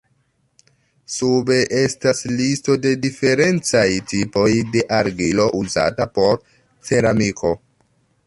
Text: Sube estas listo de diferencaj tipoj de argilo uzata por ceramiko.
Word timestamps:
Sube 1.15 1.57
estas 1.79 2.21
listo 2.37 2.77
de 2.85 2.93
diferencaj 3.03 3.85
tipoj 4.13 4.49
de 4.77 4.83
argilo 5.01 5.47
uzata 5.61 6.11
por 6.17 6.43
ceramiko. 6.89 7.53